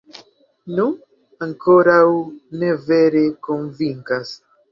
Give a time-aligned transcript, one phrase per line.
[0.77, 0.85] Nu,
[1.47, 2.07] ankoraŭ
[2.63, 4.35] ne vere konvinkas.